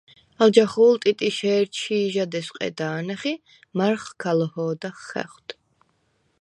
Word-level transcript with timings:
ალ 0.41 0.49
ჯახუ̄ლ 0.55 0.93
ტიტიშე̄რ 1.01 1.63
ჩი̄ჟად 1.77 2.33
ესვყედა̄ნახ 2.39 3.21
ი 3.31 3.33
მა̈რხჷ 3.77 4.11
ქა 4.21 4.31
ლოჰოდახ 4.37 4.97
ხახვდ. 5.09 5.47